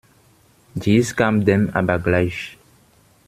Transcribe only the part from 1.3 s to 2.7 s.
dem aber gleich.